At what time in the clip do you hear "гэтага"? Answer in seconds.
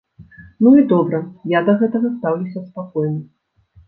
1.81-2.11